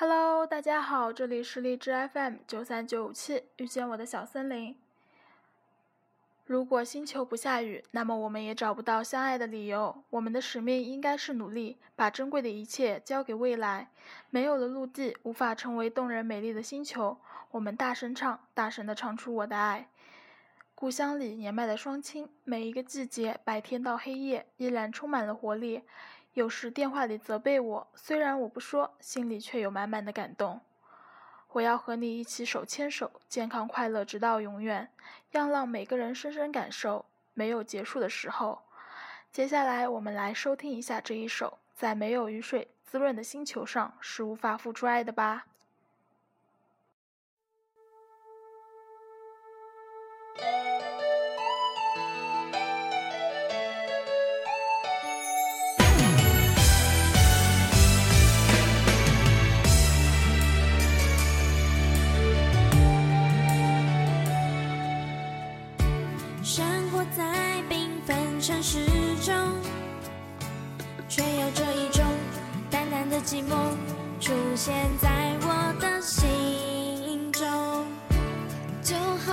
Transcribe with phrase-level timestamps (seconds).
[0.00, 4.76] Hello，大家好，这里是荔枝 FM 九三九五七，遇见我的小森林。
[6.46, 10.04] 如果星球不下雨，那么我们也找不到相爱的理由。
[10.10, 13.90] 我们的使命应该是努力，把珍贵的一切交给未来。
[14.30, 17.18] 没有了陆地，无法成为动人美丽的星球。
[17.50, 19.88] 我们大声唱，大声的唱出我的爱。
[20.76, 25.82] 故乡里年迈的双亲，每一个季节，白天到黑夜，依然充满了活力。
[26.38, 30.60] 有时电话里责备我，虽然我不说，心里却有满满的感动。
[31.48, 34.88] 我要和你一起手牵手，健康快乐直到永远，
[35.32, 38.62] 要让每个人深深感受没有结束的时候。
[39.32, 45.44] 接下来，我们来收听一下这一首《在没有雨水滋润的星球上是无法付出爱的》吧。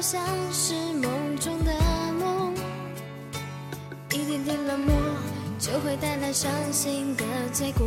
[0.00, 0.18] 好像
[0.50, 1.70] 是梦中的
[2.18, 2.54] 梦。
[4.12, 4.94] 一点点冷漠，
[5.58, 7.86] 就会带来伤心的结果。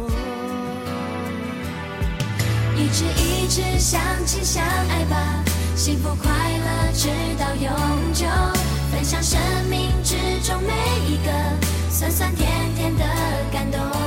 [2.78, 5.44] 一直一直相亲相爱吧，
[5.76, 8.28] 幸福快乐直到永久。
[8.92, 10.16] 分享生命之
[10.48, 10.72] 中每
[11.12, 11.32] 一个
[11.90, 13.04] 酸酸甜甜的
[13.52, 14.03] 感动。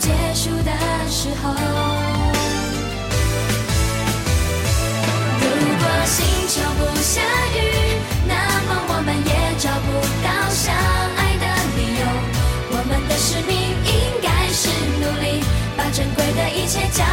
[0.00, 0.72] 结束的
[1.08, 1.52] 时候。
[5.42, 5.46] 如
[5.78, 6.16] 果星
[6.48, 7.20] 球不下
[7.54, 7.58] 雨
[8.26, 8.34] 那
[8.66, 9.88] 么我们也找不
[10.24, 10.74] 到相
[11.16, 11.46] 爱的
[11.76, 12.02] 理由。
[12.72, 13.52] 我们的使命
[13.84, 14.68] 应该是
[14.98, 15.44] 努力
[15.76, 17.04] 把珍贵的一切交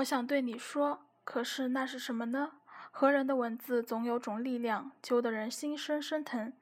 [0.00, 2.52] 我想对你说，可是那是什么呢？
[2.90, 6.52] 和人的文字总有种力量，揪得人心生生疼。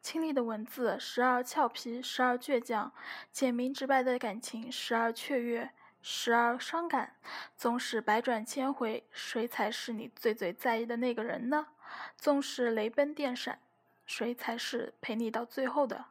[0.00, 2.90] 清丽的文字，时而俏皮，时而倔强；
[3.30, 5.70] 简明直白的感情，时而雀跃，
[6.02, 7.14] 时而伤感。
[7.56, 11.68] 纵使百转千回，谁才是你最最在意的那个人呢？
[12.16, 13.60] 纵使雷奔电闪，
[14.06, 16.06] 谁才是陪你到最后的？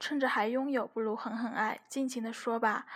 [0.00, 2.86] 趁着还拥有，不如狠狠爱，尽情的说吧。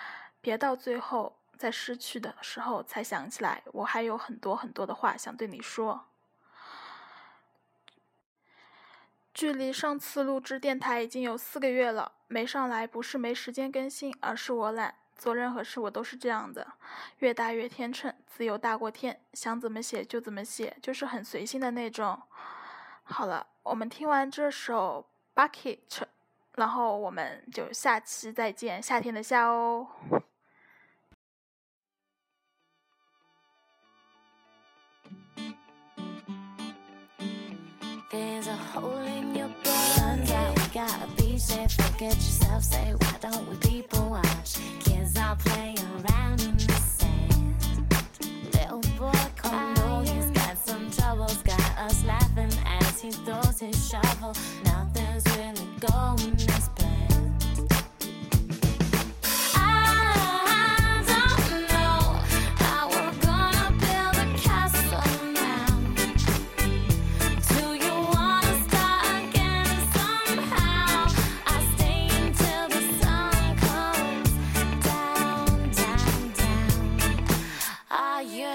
[0.40, 6.08] 别到最后在失去的时候才想起来，我还有很多很多的话想对你说。
[9.32, 14.94] 距离上次录制电台已经有四个月了，没上来不是没时间更新，而是我懒。
[15.16, 16.66] 做任何事我都是这样的，
[17.18, 22.20] 越大越天秤，自由大过天，想怎么写就怎么写，就是很随性的那种。
[23.04, 25.06] 好了，我们听完这首
[25.48, 25.78] 《Bucket》，
[26.56, 29.86] 然后我们就下期再见，夏天的夏哦。
[38.12, 41.72] There's a hole in your bones that we gotta be safe.
[41.72, 43.56] Forget yourself, say, why don't we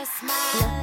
[0.07, 0.76] smile.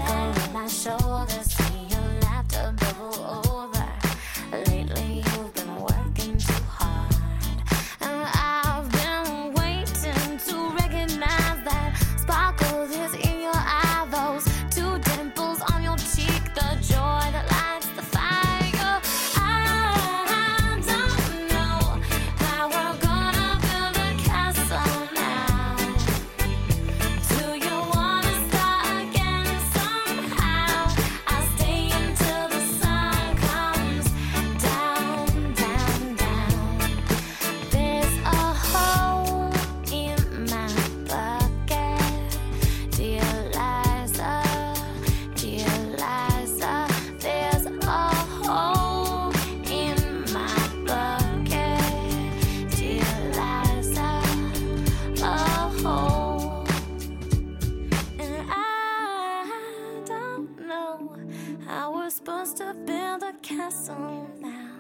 [62.17, 64.71] supposed to build a castle now.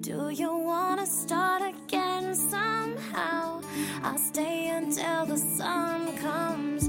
[0.00, 3.60] Do you wanna start again somehow?
[4.02, 6.88] I'll stay until the sun comes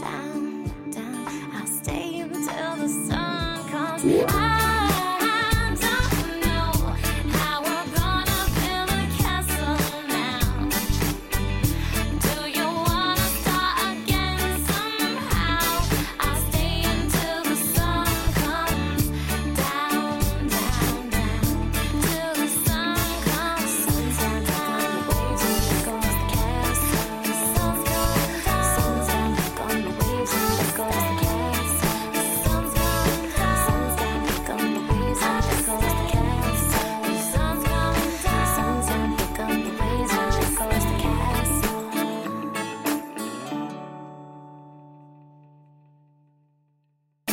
[0.00, 1.26] down, down.
[1.56, 4.49] I'll stay until the sun comes down.